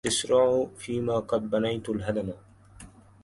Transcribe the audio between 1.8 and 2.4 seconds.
الهَدما